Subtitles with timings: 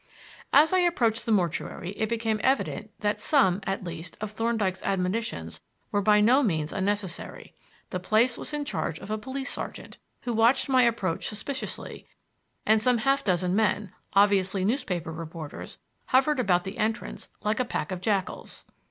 [0.51, 5.61] As I approached the mortuary it became evident that some, at least, of Thorndyke's admonitions
[5.91, 7.53] were by no means unnecessary.
[7.91, 12.07] The place was in charge of a police sergeant, who watched my approach suspiciously;
[12.65, 15.77] and some half dozen men, obviously newspaper reporters,
[16.07, 18.65] hovered about the entrance like a pack of jackals.